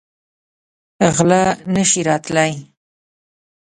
غله 1.15 1.43
نه 1.73 1.83
شي 1.89 2.01
راتلی. 2.09 2.51